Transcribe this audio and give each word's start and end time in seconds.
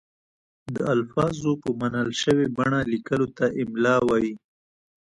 د 0.75 0.77
الفاظو 0.93 1.51
په 1.63 1.69
منل 1.81 2.09
شوې 2.21 2.45
بڼه 2.57 2.79
لیکلو 2.91 3.27
ته 3.37 3.45
املاء 3.61 4.01
وايي. 4.07 4.33